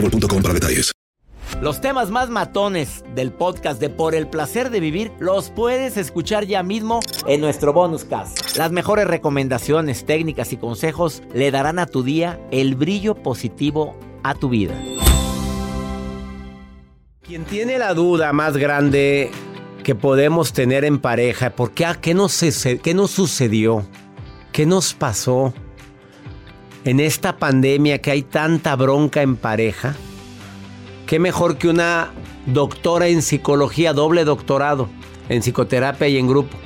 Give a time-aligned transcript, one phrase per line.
[0.00, 0.92] boostmobile.com para detalles.
[1.60, 6.44] Los temas más matones del podcast de Por el placer de vivir los puedes escuchar
[6.44, 8.56] ya mismo en nuestro bonus cast.
[8.56, 14.34] Las mejores recomendaciones, técnicas y consejos le darán a tu día el brillo positivo a
[14.34, 14.74] tu vida.
[17.22, 19.30] Quien tiene la duda más grande
[19.82, 22.38] que podemos tener en pareja, ¿por qué, qué, nos,
[22.82, 23.86] qué nos sucedió?
[24.52, 25.54] ¿Qué nos pasó
[26.86, 29.96] en esta pandemia que hay tanta bronca en pareja?
[31.06, 32.12] ¿Qué mejor que una
[32.46, 34.88] doctora en psicología, doble doctorado
[35.28, 36.56] en psicoterapia y en grupo?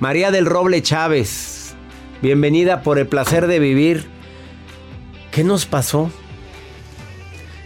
[0.00, 1.76] María del Roble Chávez,
[2.22, 4.04] bienvenida por el placer de vivir.
[5.30, 6.10] ¿Qué nos pasó?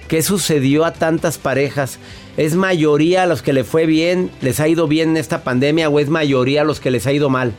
[0.06, 1.98] ¿Qué sucedió a tantas parejas?
[2.36, 5.88] ¿Es mayoría a los que le fue bien, les ha ido bien en esta pandemia
[5.88, 7.54] o es mayoría a los que les ha ido mal?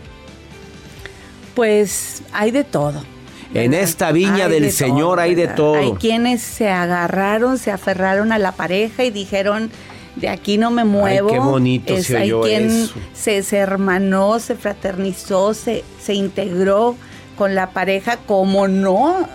[1.56, 3.04] Pues hay de todo.
[3.53, 5.75] En esta viña Hay del de Señor todo, hay de todo.
[5.75, 9.72] Hay quienes se agarraron, se aferraron a la pareja y dijeron,
[10.16, 11.30] de aquí no me muevo.
[11.30, 12.94] qué bonito se hay oyó quien eso.
[13.14, 16.95] se, se hermanó, se fraternizó, se, se integró
[17.37, 19.27] con la pareja como no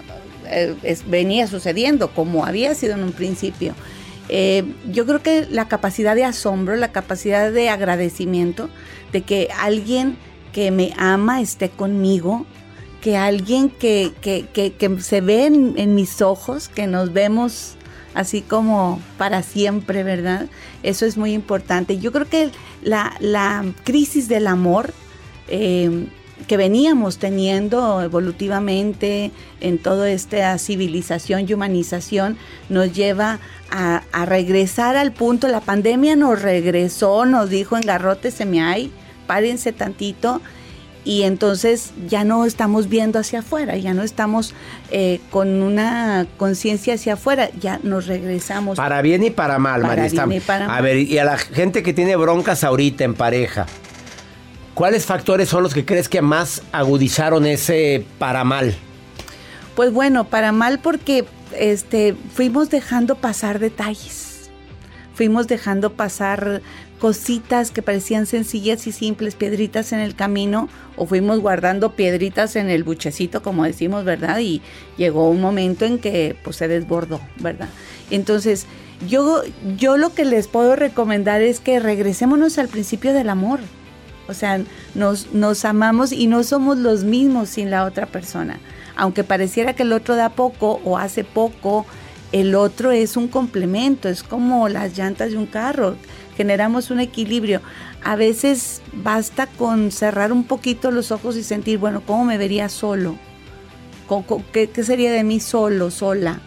[0.46, 3.75] eh, es- venía sucediendo, como había sido en un principio.
[4.28, 8.69] Eh, yo creo que la capacidad de asombro, la capacidad de agradecimiento
[9.12, 10.16] de que alguien
[10.52, 12.46] que me ama esté conmigo,
[13.04, 17.75] que alguien que, que- que- se ve en, mis ojos, que nos vemos
[18.15, 20.47] así como para siempre, ¿verdad?
[20.82, 21.98] Eso es muy importante.
[21.98, 22.48] Yo creo que
[22.82, 24.94] la, la crisis del amor
[25.48, 26.06] eh,
[26.48, 32.38] que veníamos teniendo evolutivamente en toda esta civilización y humanización
[32.70, 33.38] nos lleva
[33.70, 35.47] a, a regresar al punto.
[35.48, 38.91] La pandemia nos regresó, nos dijo en garrote se me hay,
[39.26, 40.41] párense tantito
[41.04, 44.54] y entonces ya no estamos viendo hacia afuera, ya no estamos
[44.91, 48.76] eh, con una conciencia hacia afuera, ya nos regresamos.
[48.76, 50.82] Para bien y para mal, Para bien y para A mal.
[50.82, 53.66] ver, y a la gente que tiene broncas ahorita en pareja,
[54.75, 58.75] ¿cuáles factores son los que crees que más agudizaron ese para mal?
[59.76, 61.25] Pues bueno, para mal porque
[61.59, 64.23] este fuimos dejando pasar detalles.
[65.14, 66.60] Fuimos dejando pasar
[66.98, 72.70] cositas que parecían sencillas y simples, piedritas en el camino, o fuimos guardando piedritas en
[72.70, 74.38] el buchecito, como decimos, ¿verdad?
[74.38, 74.62] Y
[74.97, 77.69] llegó un momento en que pues se desbordó, ¿verdad?
[78.10, 78.66] Entonces,
[79.08, 79.42] yo,
[79.76, 83.60] yo lo que les puedo recomendar es que regresémonos al principio del amor.
[84.28, 84.60] O sea,
[84.94, 88.58] nos, nos amamos y no somos los mismos sin la otra persona.
[88.96, 91.84] Aunque pareciera que el otro da poco o hace poco,
[92.40, 95.94] el otro es un complemento, es como las llantas de un carro.
[96.36, 97.60] Generamos un equilibrio.
[98.02, 102.68] A veces basta con cerrar un poquito los ojos y sentir, bueno, ¿cómo me vería
[102.68, 103.16] solo?
[104.08, 106.40] ¿Cómo- cómo- ¿Qué, qué sería de mí solo, sola?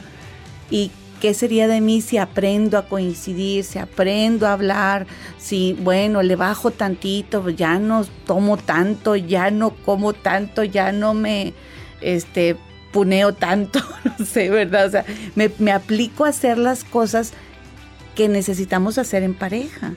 [0.70, 6.22] ¿Y qué sería de mí si aprendo a coincidir, si aprendo a hablar, si, bueno,
[6.22, 11.54] le bajo tantito, ya no tomo tanto, ya no como tanto, ya no me,
[12.02, 12.58] este,
[12.92, 13.80] puneo tanto,
[14.20, 14.88] no sé, ¿verdad?
[14.88, 15.06] O sea,
[15.36, 17.34] me, me aplico a hacer las cosas
[18.16, 19.94] que necesitamos hacer en pareja.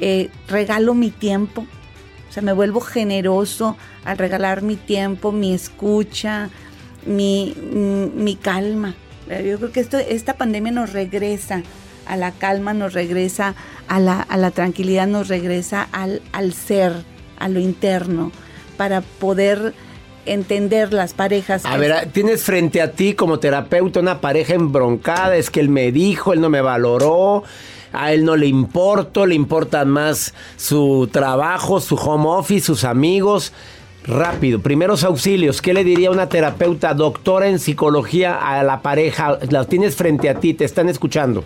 [0.00, 1.66] Eh, regalo mi tiempo,
[2.28, 6.50] o sea, me vuelvo generoso al regalar mi tiempo, mi escucha,
[7.06, 8.94] mi, mi- mi calma.
[9.30, 11.62] Eh, Yo creo que esto, esta pandemia nos regresa
[12.06, 13.54] a la calma, nos regresa
[13.88, 16.92] a la, a la tranquilidad, nos regresa al, al ser,
[17.38, 18.30] a lo interno,
[18.76, 19.72] para poder
[20.26, 21.64] entender las parejas.
[21.64, 25.92] A ver, tienes frente a ti como terapeuta una pareja embroncada, es que él me
[25.92, 27.44] dijo, él no me valoró,
[27.92, 33.52] a él no le importo, le importan más su trabajo, su home office, sus amigos.
[34.06, 35.62] Rápido, primeros auxilios.
[35.62, 39.38] ¿Qué le diría una terapeuta, doctora en psicología a la pareja?
[39.48, 41.42] La tienes frente a ti, te están escuchando.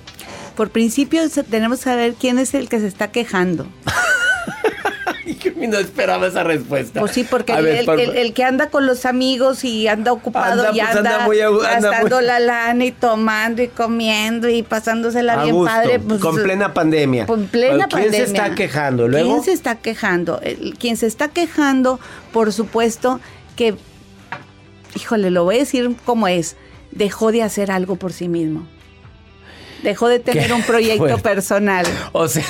[0.57, 3.67] Por principio tenemos que saber quién es el que se está quejando.
[5.57, 7.01] no esperaba esa respuesta.
[7.01, 11.27] Pues sí, porque el, que anda con los amigos y anda ocupado y pues anda,
[11.29, 15.99] gastando la lana y tomando y comiendo y pasándosela bien padre.
[16.01, 17.27] Pues, con plena pandemia.
[17.27, 18.11] Con plena pandemia.
[18.11, 19.09] ¿Quién se está quejando?
[19.09, 19.29] ¿Luego?
[19.29, 20.41] ¿Quién se está quejando?
[20.79, 22.01] quien se está quejando,
[22.33, 23.21] por supuesto,
[23.57, 23.75] que,
[24.95, 26.57] híjole, lo voy a decir como es,
[26.93, 28.67] dejó de hacer algo por sí mismo.
[29.83, 31.87] Dejó de tener un proyecto personal.
[32.13, 32.45] O sea,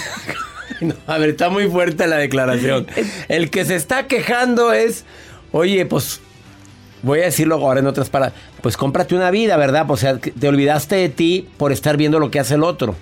[1.07, 2.87] a ver, está muy fuerte la declaración.
[3.29, 5.05] El que se está quejando es,
[5.53, 6.21] oye, pues
[7.03, 9.87] voy a decirlo ahora en otras palabras, pues cómprate una vida, ¿verdad?
[9.89, 12.97] O sea, te olvidaste de ti por estar viendo lo que hace el otro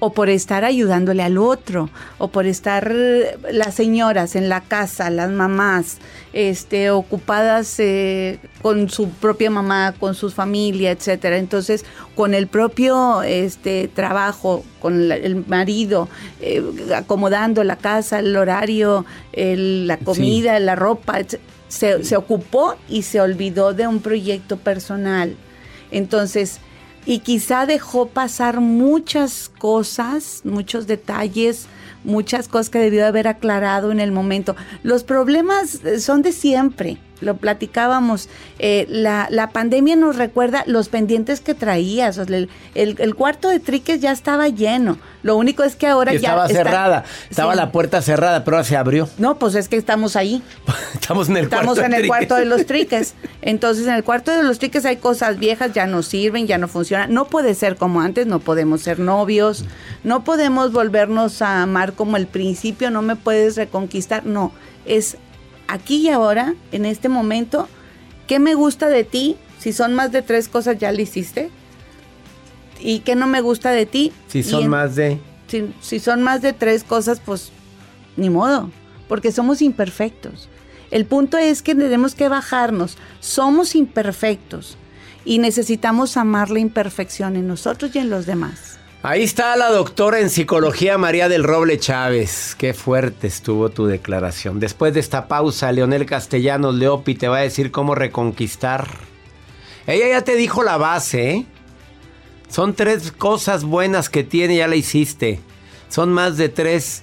[0.00, 5.10] o por estar ayudándole al otro, o por estar eh, las señoras en la casa,
[5.10, 5.98] las mamás,
[6.32, 11.36] este, ocupadas eh, con su propia mamá, con su familia, etcétera.
[11.36, 11.84] Entonces,
[12.16, 16.08] con el propio este, trabajo, con el marido,
[16.40, 16.64] eh,
[16.96, 19.04] acomodando la casa, el horario,
[19.34, 21.18] la comida, la ropa,
[21.68, 25.36] se, se ocupó y se olvidó de un proyecto personal.
[25.90, 26.60] Entonces,
[27.06, 31.66] y quizá dejó pasar muchas cosas, muchos detalles,
[32.04, 34.56] muchas cosas que debió haber aclarado en el momento.
[34.82, 38.28] Los problemas eh, son de siempre lo platicábamos,
[38.58, 42.18] eh, la, la, pandemia nos recuerda los pendientes que traías.
[42.18, 44.98] el, el, cuarto de triques ya estaba lleno.
[45.22, 46.30] Lo único es que ahora ya.
[46.30, 49.08] Estaba cerrada, estaba la puerta cerrada, pero ahora se abrió.
[49.18, 50.42] No, pues es que estamos ahí.
[50.94, 51.84] estamos en el estamos cuarto.
[51.84, 53.14] en el cuarto de los triques.
[53.42, 56.68] Entonces, en el cuarto de los triques hay cosas viejas, ya no sirven, ya no
[56.68, 57.12] funcionan.
[57.12, 59.64] No puede ser como antes, no podemos ser novios,
[60.04, 64.24] no podemos volvernos a amar como el principio, no me puedes reconquistar.
[64.24, 64.52] No,
[64.86, 65.18] es
[65.70, 67.68] aquí y ahora, en este momento,
[68.26, 69.36] ¿qué me gusta de ti?
[69.58, 71.50] Si son más de tres cosas, ya lo hiciste.
[72.80, 74.12] ¿Y qué no me gusta de ti?
[74.28, 75.18] Si son más de...
[75.48, 77.50] Si, si son más de tres cosas, pues
[78.16, 78.70] ni modo,
[79.08, 80.48] porque somos imperfectos.
[80.90, 82.96] El punto es que tenemos que bajarnos.
[83.20, 84.76] Somos imperfectos
[85.24, 88.79] y necesitamos amar la imperfección en nosotros y en los demás.
[89.02, 92.54] Ahí está la doctora en psicología María del Roble Chávez.
[92.58, 94.60] Qué fuerte estuvo tu declaración.
[94.60, 98.86] Después de esta pausa, Leonel Castellanos Leopi te va a decir cómo reconquistar.
[99.86, 101.46] Ella ya te dijo la base, ¿eh?
[102.50, 105.40] Son tres cosas buenas que tiene, ya la hiciste.
[105.88, 107.02] Son más de tres.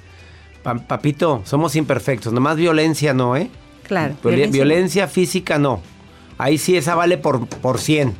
[0.61, 2.31] papito, somos imperfectos.
[2.31, 3.49] Nomás violencia no, ¿eh?
[3.81, 4.15] Claro.
[4.23, 5.81] Violencia, física no.
[6.37, 8.13] Ahí sí esa vale por, por 100.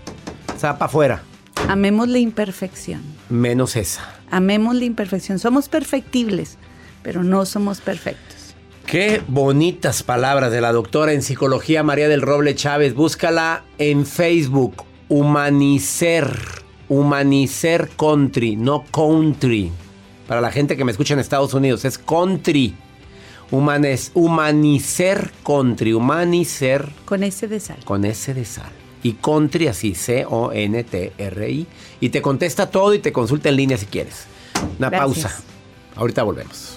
[0.58, 1.22] Zapa afuera.
[1.68, 3.17] Amemos la imperfección.
[3.30, 4.14] Menos esa.
[4.32, 5.40] Amemos la imperfección.
[5.40, 6.58] Somos perfectibles,
[7.04, 8.56] pero no somos perfectos.
[8.86, 12.94] Qué bonitas palabras de la doctora en psicología María del Roble Chávez.
[12.94, 14.86] Búscala en Facebook.
[15.10, 16.30] Humanicer.
[16.90, 19.72] Humanicer Country, no country.
[20.26, 22.76] Para la gente que me escucha en Estados Unidos, es country.
[23.52, 25.94] Humanes, humanicer country.
[25.94, 26.90] Humanicer.
[27.06, 27.78] Con ese de sal.
[27.84, 31.68] Con ese de sal y Country, así C-O-N-T-R-I.
[32.00, 34.26] Y te contesta todo y te consulta en línea si quieres.
[34.80, 35.36] Una pausa.
[35.96, 36.77] Ahorita volvemos.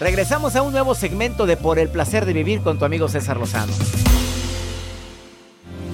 [0.00, 3.36] Regresamos a un nuevo segmento de Por el Placer de Vivir con tu amigo César
[3.36, 3.72] Lozano.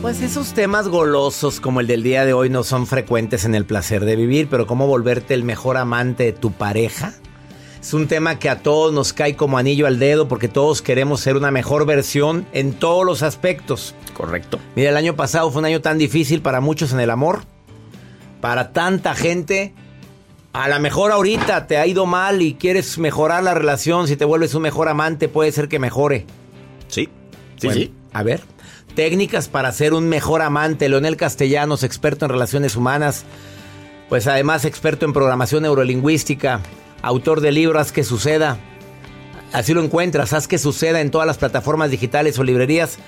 [0.02, 3.64] Pues esos temas golosos como el del día de hoy no son frecuentes en el
[3.64, 7.14] placer de vivir, pero cómo volverte el mejor amante de tu pareja.
[7.80, 11.22] Es un tema que a todos nos cae como anillo al dedo porque todos queremos
[11.22, 13.94] ser una mejor versión en todos los aspectos.
[14.12, 14.58] Correcto.
[14.76, 17.44] Mira, el año pasado fue un año tan difícil para muchos en el amor,
[18.42, 19.72] para tanta gente
[20.54, 24.24] A lo mejor ahorita te ha ido mal y quieres mejorar la relación, si te
[24.24, 26.26] vuelves un mejor amante, puede ser que mejore.
[26.86, 27.08] Sí,
[27.56, 27.92] sí, Bueno, sí.
[28.12, 28.40] A ver,
[28.94, 30.88] técnicas para ser un mejor amante.
[30.88, 33.24] Leonel Castellanos, experto en relaciones humanas,
[34.08, 36.60] pues además experto en programación neurolingüística,
[37.02, 38.56] autor de libros Haz que suceda.
[39.52, 42.98] Así lo encuentras, haz que suceda en todas las plataformas digitales o librerías,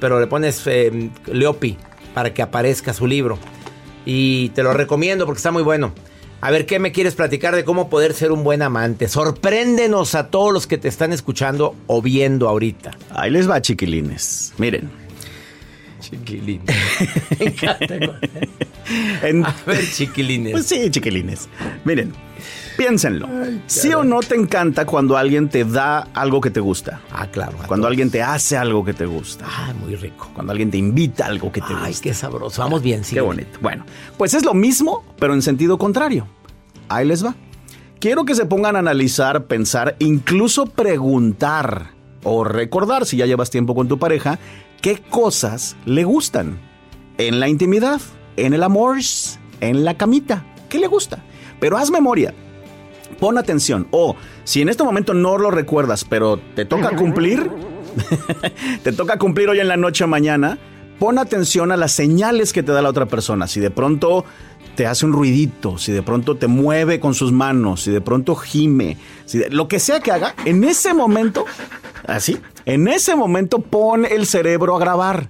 [0.00, 1.78] pero le pones eh, Leopi
[2.12, 3.38] para que aparezca su libro.
[4.04, 5.94] Y te lo recomiendo porque está muy bueno.
[6.42, 9.08] A ver, ¿qué me quieres platicar de cómo poder ser un buen amante?
[9.08, 12.92] Sorpréndenos a todos los que te están escuchando o viendo ahorita.
[13.10, 14.54] Ahí les va, chiquilines.
[14.56, 14.90] Miren.
[16.00, 16.62] Chiquilín.
[17.38, 17.94] Me encanta.
[19.22, 20.52] en- A ver, chiquilines.
[20.52, 21.46] Pues sí, chiquilines.
[21.84, 22.12] Miren,
[22.76, 23.28] piénsenlo.
[23.66, 27.00] ¿Sí o no te encanta cuando alguien te da algo que te gusta?
[27.12, 27.52] ah, claro.
[27.66, 27.86] Cuando todos.
[27.90, 29.44] alguien te hace algo que te gusta.
[29.48, 30.30] Ah, muy rico.
[30.34, 32.02] Cuando alguien te invita a algo que te Ay, gusta.
[32.02, 32.62] qué sabroso.
[32.62, 33.14] Vamos bien, sí.
[33.14, 33.58] Qué bonito.
[33.60, 33.84] Bueno,
[34.18, 36.26] pues es lo mismo, pero en sentido contrario.
[36.88, 37.34] Ahí les va.
[38.00, 41.90] Quiero que se pongan a analizar, pensar, incluso preguntar
[42.22, 44.38] o recordar, si ya llevas tiempo con tu pareja,
[44.80, 46.58] qué cosas le gustan.
[47.18, 48.00] En la intimidad,
[48.36, 48.98] en el amor,
[49.60, 50.44] en la camita.
[50.70, 51.22] ¿Qué le gusta?
[51.60, 52.34] Pero haz memoria.
[53.18, 53.86] Pon atención.
[53.90, 57.50] O si en este momento no lo recuerdas, pero te toca cumplir,
[58.82, 60.58] te toca cumplir hoy en la noche o mañana,
[60.98, 63.46] pon atención a las señales que te da la otra persona.
[63.46, 64.24] Si de pronto
[64.76, 68.34] te hace un ruidito, si de pronto te mueve con sus manos, si de pronto
[68.36, 71.44] gime, si de- lo que sea que haga, en ese momento,
[72.06, 75.28] así, en ese momento pon el cerebro a grabar.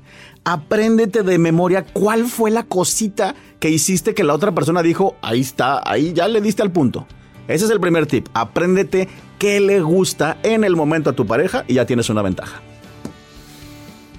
[0.50, 5.42] Apréndete de memoria cuál fue la cosita que hiciste que la otra persona dijo, ahí
[5.42, 7.06] está, ahí ya le diste al punto.
[7.46, 8.26] Ese es el primer tip.
[8.34, 12.60] Apréndete qué le gusta en el momento a tu pareja y ya tienes una ventaja.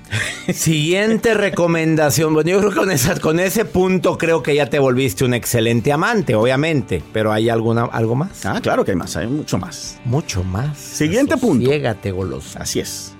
[0.53, 2.33] Siguiente recomendación.
[2.33, 5.91] Bueno, yo creo que con, con ese punto creo que ya te volviste un excelente
[5.91, 7.03] amante, obviamente.
[7.11, 8.45] Pero ¿hay alguna, algo más?
[8.45, 9.99] Ah, claro que hay más, hay mucho más.
[10.05, 10.77] Mucho más.
[10.77, 11.69] Siguiente punto.
[11.69, 12.61] Llégate, golosa.
[12.61, 13.15] Así es.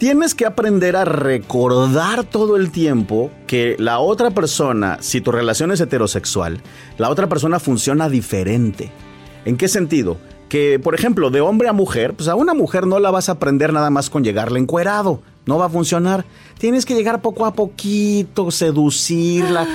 [0.00, 5.72] Tienes que aprender a recordar todo el tiempo que la otra persona, si tu relación
[5.72, 6.62] es heterosexual,
[6.96, 8.90] la otra persona funciona diferente.
[9.44, 10.16] ¿En qué sentido?
[10.48, 13.32] Que, por ejemplo, de hombre a mujer, pues a una mujer no la vas a
[13.32, 15.20] aprender nada más con llegarle encuerado.
[15.44, 16.24] No va a funcionar.
[16.56, 19.68] Tienes que llegar poco a poquito, seducirla,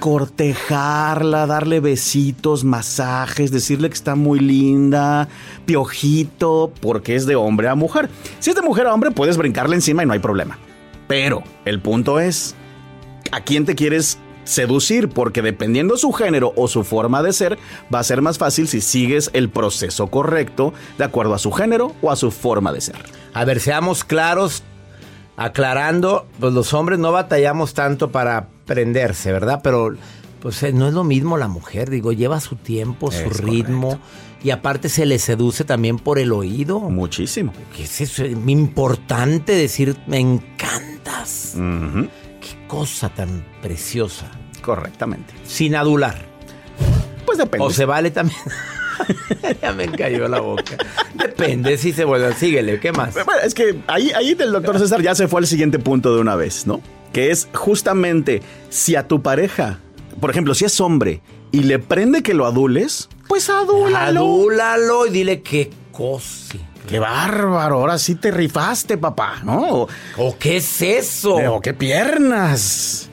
[0.00, 5.28] cortejarla, darle besitos, masajes, decirle que está muy linda,
[5.64, 8.08] piojito, porque es de hombre a mujer.
[8.38, 10.58] Si es de mujer a hombre, puedes brincarle encima y no hay problema.
[11.06, 12.54] Pero el punto es,
[13.32, 15.08] ¿a quién te quieres seducir?
[15.08, 17.58] Porque dependiendo su género o su forma de ser,
[17.94, 21.94] va a ser más fácil si sigues el proceso correcto de acuerdo a su género
[22.02, 22.96] o a su forma de ser.
[23.34, 24.62] A ver, seamos claros,
[25.36, 29.60] aclarando, pues los hombres no batallamos tanto para prenderse, ¿verdad?
[29.62, 29.94] Pero
[30.40, 33.98] pues eh, no es lo mismo la mujer, digo, lleva su tiempo, su ritmo
[34.42, 36.80] y aparte se le seduce también por el oído.
[36.80, 37.52] Muchísimo.
[37.74, 41.54] Que es eso, muy importante decir, me encantas.
[41.54, 44.30] Qué cosa tan preciosa.
[44.62, 45.34] Correctamente.
[45.44, 46.16] Sin adular.
[47.24, 47.66] Pues depende.
[47.66, 48.38] O se vale también.
[49.62, 50.76] ya me cayó la boca.
[51.14, 52.34] Depende si se vuelve.
[52.34, 53.14] Síguele, ¿qué más?
[53.14, 56.20] Bueno, es que ahí, ahí del doctor César ya se fue al siguiente punto de
[56.20, 56.80] una vez, ¿no?
[57.12, 59.78] Que es justamente si a tu pareja,
[60.20, 61.20] por ejemplo, si es hombre
[61.52, 64.20] y le prende que lo adules, pues adúlalo.
[64.20, 66.56] Adúlalo y dile qué cosa.
[66.88, 69.60] Qué bárbaro, ahora sí te rifaste, papá, ¿no?
[69.82, 69.88] O,
[70.18, 71.34] ¿O qué es eso?
[71.34, 73.10] o qué piernas.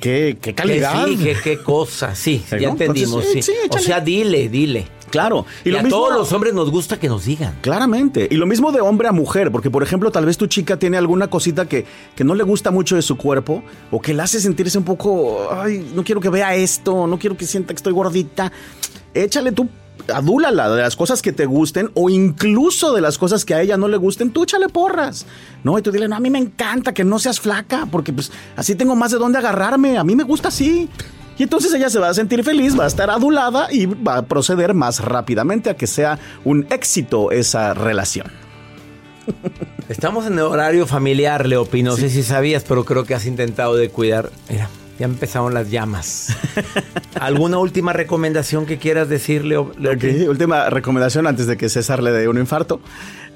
[0.00, 1.06] Qué, qué Que calidad.
[1.06, 2.14] sí, qué, qué cosa.
[2.14, 3.24] Sí, ¿Sí, ya entendimos.
[3.24, 3.52] Entonces, sí.
[3.52, 4.86] sí, o sea, dile, dile.
[5.10, 5.46] Claro.
[5.64, 7.54] Y, lo a mismo- todos los hombres nos gusta que nos digan.
[7.60, 8.28] Claramente.
[8.30, 10.96] Y lo mismo de hombre a mujer, porque por ejemplo, tal vez tu chica tiene
[10.96, 14.40] alguna cosita que, que no le gusta mucho de su cuerpo o que la hace
[14.40, 17.92] sentirse un poco, ay, no quiero que vea esto, no quiero que sienta que estoy
[17.92, 18.52] gordita.
[19.14, 19.68] Échale tú,
[20.12, 23.76] adúlala de las cosas que te gusten o incluso de las cosas que a ella
[23.76, 25.24] no le gusten, tú échale porras.
[25.64, 28.30] No, y tú dile, no, a mí me encanta que no seas flaca, porque pues
[28.56, 30.88] así tengo más de dónde agarrarme, a mí me gusta así.
[31.38, 34.22] Y entonces ella se va a sentir feliz, va a estar adulada y va a
[34.26, 38.26] proceder más rápidamente a que sea un éxito esa relación.
[39.88, 41.82] Estamos en el horario familiar, Leopi.
[41.82, 44.30] No sé si sabías, pero creo que has intentado de cuidar.
[44.48, 46.36] Mira, ya empezaron las llamas.
[47.20, 49.72] ¿Alguna última recomendación que quieras decir, Leo?
[49.78, 50.22] Leopi?
[50.22, 52.80] Ok, Última recomendación antes de que César le dé un infarto.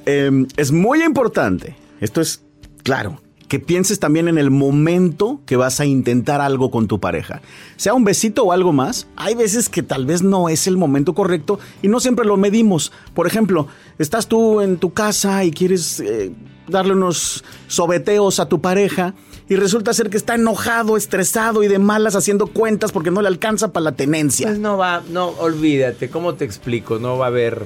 [0.07, 2.42] Eh, es muy importante, esto es
[2.83, 7.42] claro, que pienses también en el momento que vas a intentar algo con tu pareja.
[7.76, 11.14] Sea un besito o algo más, hay veces que tal vez no es el momento
[11.14, 12.92] correcto y no siempre lo medimos.
[13.12, 13.66] Por ejemplo,
[13.99, 15.99] estás tú en tu casa y quieres...
[15.99, 16.33] eh,
[16.69, 19.14] darle unos sobeteos a tu pareja
[19.49, 23.26] y resulta ser que está enojado, estresado y de malas haciendo cuentas porque no le
[23.26, 24.47] alcanza para la tenencia.
[24.47, 27.00] Pues no va, no, olvídate, ¿cómo te explico?
[27.00, 27.64] No va a haber,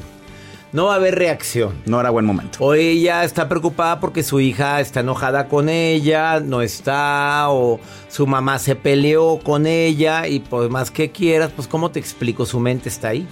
[0.74, 1.72] no va a haber reacción.
[1.86, 2.58] No era buen momento.
[2.58, 7.78] O ella está preocupada porque su hija está enojada con ella, no está, o
[8.08, 12.44] su mamá se peleó con ella y por más que quieras, pues ¿cómo te explico?
[12.44, 13.24] Su mente está ahí.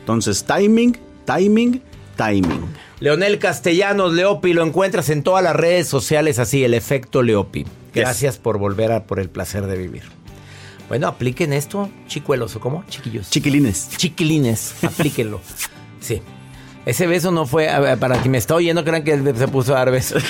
[0.00, 1.82] Entonces, timing, timing,
[2.18, 2.66] timing.
[3.00, 7.64] Leonel Castellanos, Leopi, lo encuentras en todas las redes sociales así, el efecto Leopi.
[7.94, 10.02] Gracias por volver a por el placer de vivir.
[10.90, 12.84] Bueno, apliquen esto, chicuelos, ¿o cómo?
[12.90, 13.30] Chiquillos.
[13.30, 13.88] Chiquilines.
[13.96, 15.40] Chiquilines, aplíquenlo.
[16.02, 16.22] Sí.
[16.86, 19.48] Ese beso no fue, a ver, para quien me está oyendo, crean que él se
[19.48, 20.22] puso a dar besos.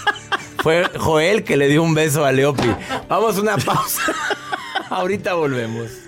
[0.62, 2.70] fue Joel que le dio un beso a Leopi.
[3.08, 4.02] Vamos a una pausa.
[4.90, 6.07] Ahorita volvemos.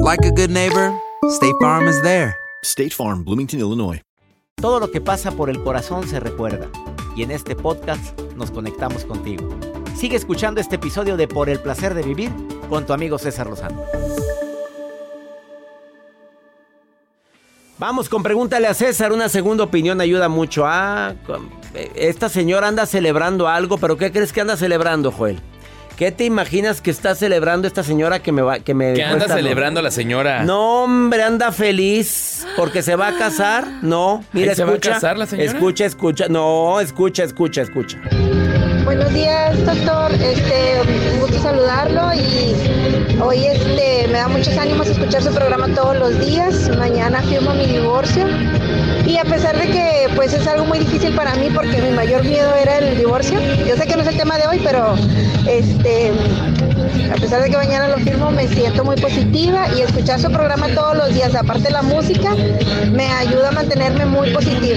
[0.00, 0.92] like a good neighbor,
[1.28, 2.34] State Farm is there.
[2.64, 4.00] State Farm, Bloomington, Illinois.
[4.56, 6.68] Todo lo que pasa por el corazón se recuerda.
[7.16, 9.48] Y en este podcast nos conectamos contigo.
[9.94, 12.30] Sigue escuchando este episodio de Por el placer de vivir
[12.68, 13.82] con tu amigo César Lozano.
[17.78, 20.64] Vamos con pregúntale a César, una segunda opinión ayuda mucho.
[20.66, 21.14] Ah,
[21.74, 25.40] eh, esta señora anda celebrando algo, pero ¿qué crees que anda celebrando, Joel?
[26.00, 29.28] ¿Qué te imaginas que está celebrando esta señora que me va que me ¿Qué anda
[29.28, 30.44] celebrando la señora?
[30.44, 33.68] No, hombre, anda feliz porque se va a casar.
[33.82, 34.94] No, mira, ¿Ahí se va a escucha.
[34.94, 35.50] casar la señora?
[35.52, 36.26] Escucha, escucha.
[36.30, 37.98] No, escucha, escucha, escucha.
[38.90, 40.12] Buenos días, doctor.
[40.14, 40.80] Este,
[41.14, 46.18] un gusto saludarlo y hoy este me da muchos ánimos escuchar su programa todos los
[46.18, 46.68] días.
[46.76, 48.26] Mañana firmo mi divorcio
[49.06, 52.24] y a pesar de que pues es algo muy difícil para mí porque mi mayor
[52.24, 53.38] miedo era el divorcio.
[53.64, 54.96] Yo sé que no es el tema de hoy, pero
[55.46, 56.10] este
[57.10, 60.68] a pesar de que mañana lo firmo me siento muy positiva y escuchar su programa
[60.68, 62.34] todos los días, aparte de la música,
[62.92, 64.76] me ayuda a mantenerme muy positiva.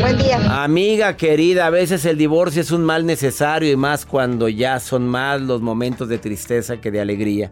[0.00, 0.62] Buen día.
[0.64, 5.06] Amiga querida, a veces el divorcio es un mal necesario y más cuando ya son
[5.06, 7.50] más los momentos de tristeza que de alegría.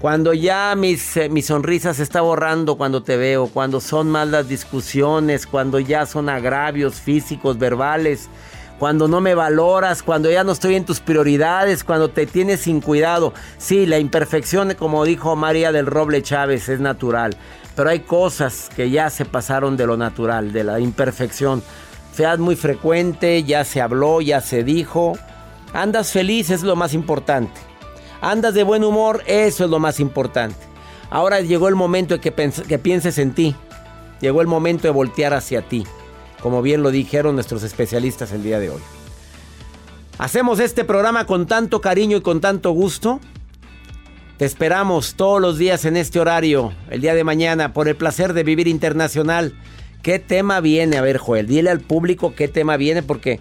[0.00, 4.28] Cuando ya mis, eh, mi sonrisa se está borrando cuando te veo, cuando son más
[4.28, 8.28] las discusiones, cuando ya son agravios físicos, verbales,
[8.78, 12.80] cuando no me valoras, cuando ya no estoy en tus prioridades, cuando te tienes sin
[12.80, 13.32] cuidado.
[13.58, 17.36] Sí, la imperfección, como dijo María del Roble Chávez, es natural.
[17.74, 21.62] Pero hay cosas que ya se pasaron de lo natural, de la imperfección.
[22.12, 25.18] Fead muy frecuente, ya se habló, ya se dijo.
[25.72, 27.60] Andas feliz, es lo más importante.
[28.20, 30.56] Andas de buen humor, eso es lo más importante.
[31.10, 33.54] Ahora llegó el momento de que, que pienses en ti.
[34.20, 35.86] Llegó el momento de voltear hacia ti,
[36.40, 38.80] como bien lo dijeron nuestros especialistas el día de hoy.
[40.18, 43.20] Hacemos este programa con tanto cariño y con tanto gusto.
[44.38, 48.32] Te esperamos todos los días en este horario, el día de mañana, por el placer
[48.32, 49.54] de vivir internacional.
[50.02, 50.98] ¿Qué tema viene?
[50.98, 53.40] A ver, Joel, dile al público qué tema viene, porque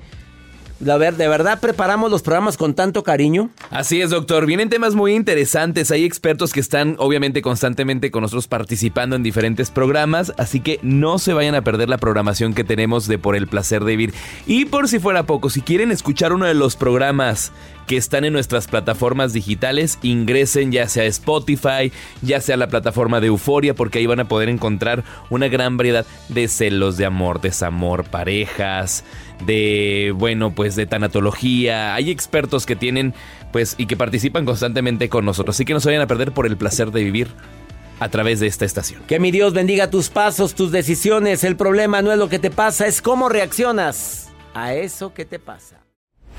[0.80, 3.50] la ver, de verdad preparamos los programas con tanto cariño.
[3.70, 4.46] Así es, doctor.
[4.46, 5.90] Vienen temas muy interesantes.
[5.92, 10.34] Hay expertos que están, obviamente, constantemente con nosotros participando en diferentes programas.
[10.38, 13.84] Así que no se vayan a perder la programación que tenemos de Por el placer
[13.84, 14.14] de vivir.
[14.46, 17.52] Y por si fuera poco, si quieren escuchar uno de los programas
[17.88, 23.28] que están en nuestras plataformas digitales, ingresen ya sea Spotify, ya sea la plataforma de
[23.28, 28.06] Euforia, porque ahí van a poder encontrar una gran variedad de celos, de amor, desamor,
[28.06, 29.04] parejas,
[29.46, 31.96] de, bueno, pues de tanatología.
[31.96, 33.14] Hay expertos que tienen,
[33.52, 35.56] pues, y que participan constantemente con nosotros.
[35.56, 37.28] Así que no se vayan a perder por el placer de vivir
[38.00, 39.02] a través de esta estación.
[39.08, 41.44] Que mi Dios bendiga tus pasos, tus decisiones.
[41.44, 45.40] El problema no es lo que te pasa, es cómo reaccionas a eso que te
[45.40, 45.85] pasa.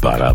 [0.00, 0.34] Para